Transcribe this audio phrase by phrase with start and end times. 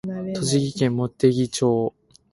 [0.33, 1.93] 栃木県茂木町